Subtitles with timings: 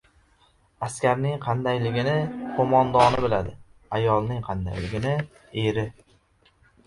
[0.85, 2.15] •Askarning qandayligini
[2.55, 3.53] qo‘mondoni biladi,
[3.99, 5.13] ayolning qandayligini—
[5.65, 5.85] eri.